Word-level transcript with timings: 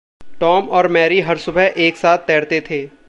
Tom 0.39 0.69
और 0.69 0.87
Mary 0.87 1.21
हर 1.21 1.37
सुबह 1.37 1.73
एक-साथ 1.77 2.17
तैरते 2.17 2.61
थे। 2.61 2.89